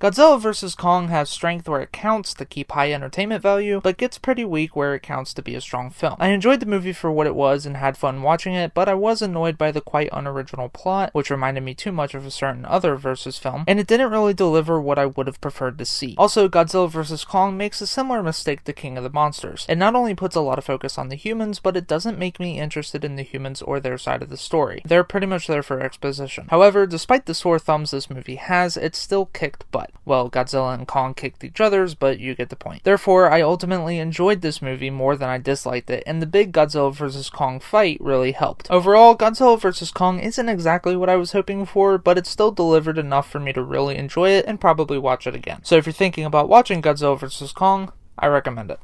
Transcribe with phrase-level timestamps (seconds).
[0.00, 0.76] Godzilla vs.
[0.76, 4.76] Kong has strength where it counts to keep high entertainment value, but gets pretty weak
[4.76, 6.14] where it counts to be a strong film.
[6.20, 8.94] I enjoyed the movie for what it was and had fun watching it, but I
[8.94, 12.64] was annoyed by the quite unoriginal plot, which reminded me too much of a certain
[12.64, 16.14] other versus film, and it didn't really deliver what I would have preferred to see.
[16.16, 17.24] Also, Godzilla vs.
[17.24, 19.66] Kong makes a similar mistake to King of the Monsters.
[19.68, 22.38] It not only puts a lot of focus on the humans, but it doesn't make
[22.38, 24.80] me interested in the humans or their side of the story.
[24.84, 26.46] They're pretty much there for exposition.
[26.50, 29.87] However, despite the sore thumbs this movie has, it still kicked butt.
[30.04, 32.84] Well, Godzilla and Kong kicked each other's, but you get the point.
[32.84, 36.94] Therefore, I ultimately enjoyed this movie more than I disliked it, and the big Godzilla
[36.94, 37.28] vs.
[37.28, 38.70] Kong fight really helped.
[38.70, 39.90] Overall, Godzilla vs.
[39.90, 43.52] Kong isn't exactly what I was hoping for, but it still delivered enough for me
[43.52, 45.60] to really enjoy it and probably watch it again.
[45.62, 47.52] So if you're thinking about watching Godzilla vs.
[47.52, 48.80] Kong, I recommend it.